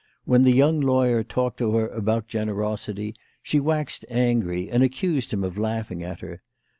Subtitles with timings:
[0.25, 3.13] When the young lawyer talked to her about generosity
[3.43, 6.41] she waxed angry, and accused him of laughing at her.